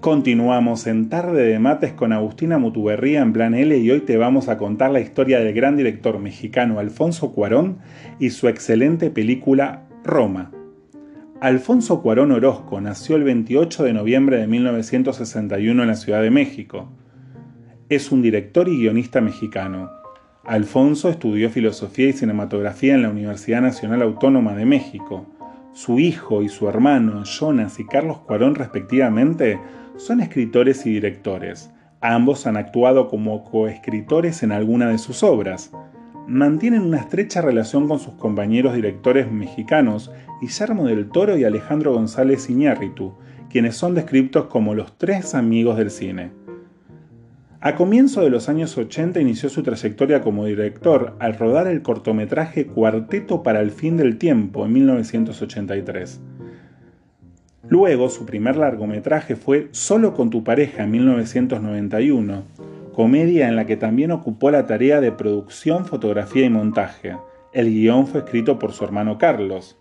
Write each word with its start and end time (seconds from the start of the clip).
Continuamos 0.00 0.86
en 0.86 1.10
Tarde 1.10 1.44
de 1.44 1.58
Mates 1.58 1.92
con 1.92 2.14
Agustina 2.14 2.56
Mutuberría 2.56 3.20
en 3.20 3.34
Plan 3.34 3.52
L 3.52 3.76
y 3.76 3.90
hoy 3.90 4.00
te 4.00 4.16
vamos 4.16 4.48
a 4.48 4.56
contar 4.56 4.90
la 4.90 5.00
historia 5.00 5.40
del 5.40 5.52
gran 5.52 5.76
director 5.76 6.18
mexicano 6.18 6.78
Alfonso 6.78 7.32
Cuarón 7.32 7.80
y 8.18 8.30
su 8.30 8.48
excelente 8.48 9.10
película 9.10 9.82
Roma. 10.02 10.52
Alfonso 11.42 12.00
Cuarón 12.00 12.32
Orozco 12.32 12.80
nació 12.80 13.16
el 13.16 13.24
28 13.24 13.84
de 13.84 13.92
noviembre 13.92 14.38
de 14.38 14.46
1961 14.46 15.82
en 15.82 15.88
la 15.88 15.96
Ciudad 15.96 16.22
de 16.22 16.30
México. 16.30 16.88
Es 17.90 18.10
un 18.10 18.22
director 18.22 18.70
y 18.70 18.78
guionista 18.78 19.20
mexicano. 19.20 19.90
Alfonso 20.44 21.10
estudió 21.10 21.50
filosofía 21.50 22.08
y 22.08 22.14
cinematografía 22.14 22.94
en 22.94 23.02
la 23.02 23.10
Universidad 23.10 23.60
Nacional 23.60 24.00
Autónoma 24.00 24.54
de 24.54 24.64
México. 24.64 25.26
Su 25.72 26.00
hijo 26.00 26.42
y 26.42 26.48
su 26.48 26.68
hermano, 26.68 27.24
Jonas 27.24 27.78
y 27.78 27.86
Carlos 27.86 28.18
Cuarón 28.18 28.56
respectivamente, 28.56 29.60
son 29.96 30.20
escritores 30.20 30.84
y 30.84 30.90
directores. 30.90 31.70
Ambos 32.00 32.46
han 32.48 32.56
actuado 32.56 33.08
como 33.08 33.44
coescritores 33.44 34.42
en 34.42 34.50
alguna 34.50 34.88
de 34.88 34.98
sus 34.98 35.22
obras. 35.22 35.70
Mantienen 36.26 36.82
una 36.82 36.98
estrecha 36.98 37.40
relación 37.40 37.86
con 37.86 38.00
sus 38.00 38.14
compañeros 38.14 38.74
directores 38.74 39.30
mexicanos 39.30 40.10
Guillermo 40.40 40.86
del 40.86 41.08
Toro 41.08 41.36
y 41.36 41.44
Alejandro 41.44 41.92
González 41.92 42.50
Iñárritu, 42.50 43.14
quienes 43.48 43.76
son 43.76 43.94
descritos 43.94 44.46
como 44.46 44.74
los 44.74 44.98
tres 44.98 45.34
amigos 45.34 45.76
del 45.76 45.90
cine. 45.90 46.32
A 47.62 47.74
comienzo 47.74 48.22
de 48.22 48.30
los 48.30 48.48
años 48.48 48.78
80 48.78 49.20
inició 49.20 49.50
su 49.50 49.62
trayectoria 49.62 50.22
como 50.22 50.46
director 50.46 51.14
al 51.18 51.36
rodar 51.36 51.66
el 51.66 51.82
cortometraje 51.82 52.66
Cuarteto 52.66 53.42
para 53.42 53.60
el 53.60 53.70
fin 53.70 53.98
del 53.98 54.16
tiempo 54.16 54.64
en 54.64 54.72
1983. 54.72 56.22
Luego, 57.68 58.08
su 58.08 58.24
primer 58.24 58.56
largometraje 58.56 59.36
fue 59.36 59.68
Solo 59.72 60.14
con 60.14 60.30
tu 60.30 60.42
pareja 60.42 60.84
en 60.84 60.90
1991, 60.92 62.44
comedia 62.94 63.46
en 63.46 63.56
la 63.56 63.66
que 63.66 63.76
también 63.76 64.10
ocupó 64.10 64.50
la 64.50 64.66
tarea 64.66 65.02
de 65.02 65.12
producción, 65.12 65.84
fotografía 65.84 66.46
y 66.46 66.50
montaje. 66.50 67.18
El 67.52 67.68
guion 67.68 68.06
fue 68.06 68.20
escrito 68.20 68.58
por 68.58 68.72
su 68.72 68.84
hermano 68.84 69.18
Carlos. 69.18 69.78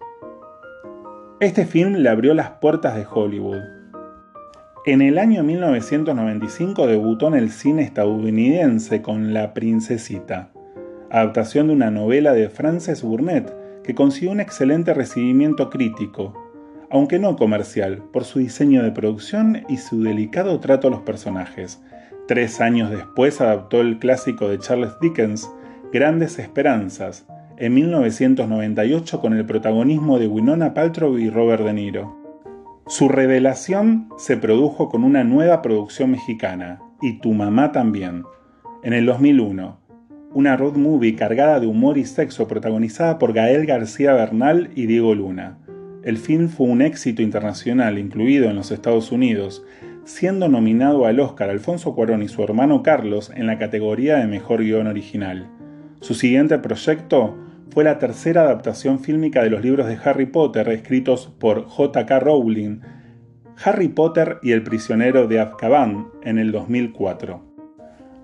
Este 1.39 1.65
film 1.65 1.93
le 1.93 2.09
abrió 2.09 2.33
las 2.33 2.49
puertas 2.59 2.97
de 2.97 3.07
Hollywood. 3.09 3.78
En 4.91 5.03
el 5.03 5.19
año 5.19 5.43
1995 5.43 6.87
debutó 6.87 7.27
en 7.27 7.35
el 7.35 7.51
cine 7.51 7.83
estadounidense 7.83 9.03
con 9.03 9.35
La 9.35 9.53
Princesita, 9.53 10.49
adaptación 11.11 11.67
de 11.67 11.73
una 11.73 11.91
novela 11.91 12.33
de 12.33 12.49
Frances 12.49 13.03
Burnett 13.03 13.53
que 13.83 13.93
consiguió 13.93 14.31
un 14.31 14.39
excelente 14.39 14.95
recibimiento 14.95 15.69
crítico 15.69 16.33
aunque 16.89 17.19
no 17.19 17.35
comercial, 17.35 18.01
por 18.11 18.23
su 18.23 18.39
diseño 18.39 18.81
de 18.81 18.91
producción 18.91 19.63
y 19.69 19.77
su 19.77 20.01
delicado 20.01 20.59
trato 20.59 20.87
a 20.87 20.89
los 20.91 21.01
personajes. 21.01 21.79
Tres 22.27 22.59
años 22.59 22.89
después 22.89 23.41
adaptó 23.41 23.81
el 23.81 23.99
clásico 23.99 24.49
de 24.49 24.57
Charles 24.57 24.93
Dickens, 24.99 25.47
Grandes 25.93 26.39
Esperanzas, 26.39 27.27
en 27.57 27.75
1998 27.75 29.21
con 29.21 29.33
el 29.33 29.45
protagonismo 29.45 30.17
de 30.17 30.25
Winona 30.25 30.73
Paltrow 30.73 31.19
y 31.19 31.29
Robert 31.29 31.63
De 31.63 31.73
Niro. 31.73 32.18
Su 32.89 33.07
revelación 33.07 34.09
se 34.17 34.35
produjo 34.35 34.89
con 34.89 35.03
una 35.03 35.23
nueva 35.23 35.61
producción 35.61 36.09
mexicana, 36.09 36.81
y 37.03 37.19
Tu 37.19 37.31
mamá 37.33 37.71
también, 37.71 38.23
en 38.81 38.93
el 38.93 39.05
2001, 39.05 39.79
una 40.33 40.57
road 40.57 40.75
movie 40.75 41.15
cargada 41.15 41.59
de 41.59 41.67
humor 41.67 41.99
y 41.99 42.05
sexo 42.05 42.47
protagonizada 42.47 43.19
por 43.19 43.31
Gael 43.33 43.67
García 43.67 44.13
Bernal 44.13 44.71
y 44.73 44.87
Diego 44.87 45.13
Luna. 45.13 45.59
El 46.03 46.17
film 46.17 46.49
fue 46.49 46.65
un 46.65 46.81
éxito 46.81 47.21
internacional, 47.21 47.99
incluido 47.99 48.49
en 48.49 48.55
los 48.55 48.71
Estados 48.71 49.11
Unidos, 49.11 49.63
siendo 50.03 50.49
nominado 50.49 51.05
al 51.05 51.19
Oscar 51.19 51.51
Alfonso 51.51 51.93
Cuarón 51.93 52.23
y 52.23 52.27
su 52.27 52.43
hermano 52.43 52.81
Carlos 52.81 53.31
en 53.35 53.45
la 53.45 53.59
categoría 53.59 54.17
de 54.17 54.25
Mejor 54.25 54.63
Guión 54.63 54.87
Original. 54.87 55.47
Su 56.01 56.15
siguiente 56.15 56.57
proyecto 56.57 57.37
fue 57.71 57.83
la 57.83 57.99
tercera 57.99 58.41
adaptación 58.41 58.99
fílmica 58.99 59.43
de 59.43 59.49
los 59.49 59.61
libros 59.61 59.87
de 59.87 59.97
Harry 60.03 60.25
Potter 60.25 60.69
escritos 60.69 61.27
por 61.39 61.65
J.K. 61.65 62.19
Rowling, 62.19 62.79
Harry 63.63 63.89
Potter 63.89 64.39
y 64.41 64.51
el 64.51 64.63
prisionero 64.63 65.27
de 65.27 65.39
Azkaban, 65.39 66.07
en 66.23 66.37
el 66.37 66.51
2004. 66.51 67.49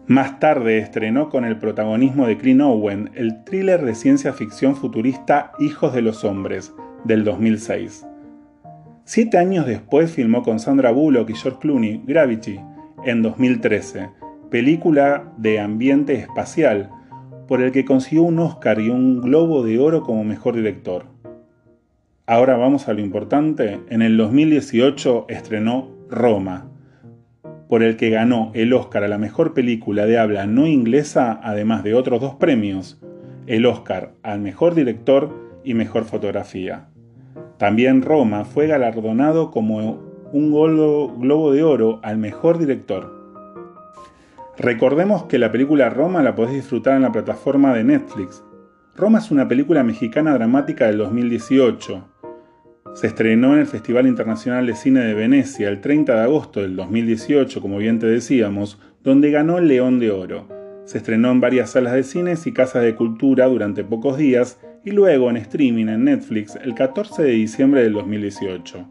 Más 0.07 0.39
tarde 0.39 0.77
estrenó 0.77 1.29
con 1.29 1.45
el 1.45 1.57
protagonismo 1.57 2.27
de 2.27 2.37
Clint 2.37 2.61
Owen 2.61 3.11
el 3.15 3.43
thriller 3.43 3.83
de 3.83 3.95
ciencia 3.95 4.33
ficción 4.33 4.75
futurista 4.75 5.51
Hijos 5.59 5.93
de 5.93 6.01
los 6.01 6.23
Hombres, 6.23 6.73
del 7.03 7.23
2006. 7.23 8.05
Siete 9.03 9.37
años 9.37 9.65
después 9.65 10.11
filmó 10.11 10.41
con 10.43 10.59
Sandra 10.59 10.91
Bullock 10.91 11.29
y 11.29 11.35
George 11.35 11.59
Clooney 11.59 12.03
Gravity 12.05 12.59
en 13.05 13.21
2013, 13.21 14.09
película 14.49 15.31
de 15.37 15.59
ambiente 15.59 16.13
espacial, 16.13 16.89
por 17.47 17.61
el 17.61 17.71
que 17.71 17.85
consiguió 17.85 18.23
un 18.23 18.39
Oscar 18.39 18.79
y 18.79 18.89
un 18.89 19.21
Globo 19.21 19.63
de 19.63 19.79
Oro 19.79 20.01
como 20.01 20.23
mejor 20.23 20.55
director. 20.55 21.05
Ahora 22.27 22.57
vamos 22.57 22.87
a 22.87 22.93
lo 22.93 23.01
importante, 23.01 23.79
en 23.89 24.01
el 24.01 24.17
2018 24.17 25.27
estrenó 25.29 25.91
Roma, 26.09 26.71
por 27.69 27.83
el 27.83 27.97
que 27.97 28.09
ganó 28.09 28.51
el 28.53 28.73
Oscar 28.73 29.03
a 29.03 29.07
la 29.07 29.17
mejor 29.17 29.53
película 29.53 30.05
de 30.05 30.17
habla 30.17 30.47
no 30.47 30.65
inglesa, 30.65 31.39
además 31.43 31.83
de 31.83 31.93
otros 31.93 32.21
dos 32.21 32.35
premios, 32.35 32.99
el 33.47 33.65
Oscar 33.65 34.13
al 34.23 34.39
mejor 34.39 34.73
director 34.73 35.61
y 35.63 35.75
mejor 35.75 36.05
fotografía. 36.05 36.87
También 37.57 38.01
Roma 38.01 38.43
fue 38.43 38.67
galardonado 38.67 39.51
como 39.51 39.99
un 40.31 40.51
Globo 40.51 41.51
de 41.51 41.63
Oro 41.63 41.99
al 42.03 42.17
mejor 42.17 42.57
director. 42.57 43.14
Recordemos 44.57 45.23
que 45.25 45.37
la 45.37 45.51
película 45.51 45.89
Roma 45.89 46.23
la 46.23 46.33
podés 46.33 46.53
disfrutar 46.53 46.95
en 46.95 47.01
la 47.01 47.11
plataforma 47.11 47.73
de 47.73 47.83
Netflix. 47.83 48.41
Roma 48.95 49.19
es 49.19 49.29
una 49.29 49.49
película 49.49 49.83
mexicana 49.83 50.33
dramática 50.33 50.87
del 50.87 50.99
2018. 50.99 52.07
Se 52.93 53.07
estrenó 53.07 53.53
en 53.53 53.59
el 53.59 53.67
Festival 53.67 54.07
Internacional 54.07 54.65
de 54.65 54.75
Cine 54.75 55.01
de 55.01 55.13
Venecia 55.13 55.67
el 55.67 55.81
30 55.81 56.15
de 56.15 56.21
agosto 56.21 56.61
del 56.61 56.77
2018, 56.77 57.59
como 57.59 57.79
bien 57.79 57.99
te 57.99 58.07
decíamos, 58.07 58.79
donde 59.03 59.29
ganó 59.29 59.57
el 59.57 59.67
León 59.67 59.99
de 59.99 60.11
Oro. 60.11 60.47
Se 60.85 60.99
estrenó 60.99 61.31
en 61.31 61.41
varias 61.41 61.71
salas 61.71 61.91
de 61.91 62.03
cines 62.03 62.47
y 62.47 62.53
casas 62.53 62.83
de 62.83 62.95
cultura 62.95 63.47
durante 63.47 63.83
pocos 63.83 64.17
días 64.17 64.61
y 64.85 64.91
luego 64.91 65.29
en 65.29 65.35
streaming 65.35 65.87
en 65.87 66.05
Netflix 66.05 66.55
el 66.55 66.75
14 66.75 67.23
de 67.23 67.31
diciembre 67.31 67.83
del 67.83 67.91
2018. 67.91 68.87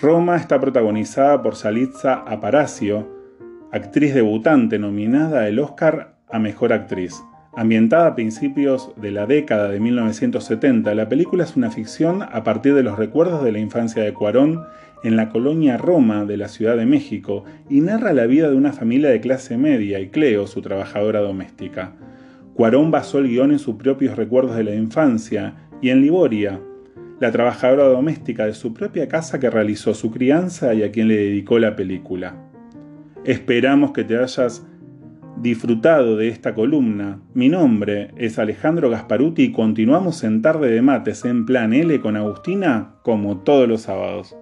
Roma 0.00 0.36
está 0.36 0.58
protagonizada 0.58 1.42
por 1.42 1.54
Salitza 1.54 2.14
Aparacio, 2.26 3.13
actriz 3.74 4.14
debutante 4.14 4.78
nominada 4.78 5.46
al 5.46 5.58
Oscar 5.58 6.14
a 6.30 6.38
Mejor 6.38 6.72
Actriz. 6.72 7.12
Ambientada 7.56 8.06
a 8.06 8.14
principios 8.14 8.92
de 8.94 9.10
la 9.10 9.26
década 9.26 9.68
de 9.68 9.80
1970, 9.80 10.94
la 10.94 11.08
película 11.08 11.42
es 11.42 11.56
una 11.56 11.72
ficción 11.72 12.22
a 12.22 12.44
partir 12.44 12.74
de 12.74 12.84
los 12.84 12.96
recuerdos 12.96 13.42
de 13.42 13.50
la 13.50 13.58
infancia 13.58 14.04
de 14.04 14.14
Cuarón 14.14 14.62
en 15.02 15.16
la 15.16 15.28
colonia 15.28 15.76
Roma 15.76 16.24
de 16.24 16.36
la 16.36 16.46
Ciudad 16.46 16.76
de 16.76 16.86
México 16.86 17.42
y 17.68 17.80
narra 17.80 18.12
la 18.12 18.26
vida 18.26 18.48
de 18.48 18.54
una 18.54 18.72
familia 18.72 19.10
de 19.10 19.20
clase 19.20 19.56
media 19.56 19.98
y 19.98 20.08
Cleo, 20.08 20.46
su 20.46 20.62
trabajadora 20.62 21.18
doméstica. 21.18 21.94
Cuarón 22.54 22.92
basó 22.92 23.18
el 23.18 23.26
guion 23.26 23.50
en 23.50 23.58
sus 23.58 23.74
propios 23.74 24.14
recuerdos 24.14 24.54
de 24.54 24.62
la 24.62 24.74
infancia 24.76 25.56
y 25.82 25.90
en 25.90 26.00
Liboria, 26.00 26.60
la 27.18 27.32
trabajadora 27.32 27.88
doméstica 27.88 28.46
de 28.46 28.54
su 28.54 28.72
propia 28.72 29.08
casa 29.08 29.40
que 29.40 29.50
realizó 29.50 29.94
su 29.94 30.12
crianza 30.12 30.74
y 30.74 30.84
a 30.84 30.92
quien 30.92 31.08
le 31.08 31.16
dedicó 31.16 31.58
la 31.58 31.74
película. 31.74 32.53
Esperamos 33.24 33.92
que 33.92 34.04
te 34.04 34.18
hayas 34.18 34.66
disfrutado 35.38 36.16
de 36.16 36.28
esta 36.28 36.54
columna. 36.54 37.22
Mi 37.32 37.48
nombre 37.48 38.10
es 38.18 38.38
Alejandro 38.38 38.90
Gasparuti 38.90 39.44
y 39.44 39.52
continuamos 39.52 40.22
en 40.24 40.42
Tarde 40.42 40.70
de 40.70 40.82
Mates 40.82 41.24
en 41.24 41.46
Plan 41.46 41.72
L 41.72 42.00
con 42.00 42.16
Agustina 42.16 42.96
como 43.02 43.38
todos 43.38 43.66
los 43.66 43.80
sábados. 43.80 44.36